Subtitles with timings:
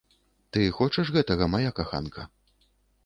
[0.55, 2.29] Ты хочаш гэтага, мая каханка?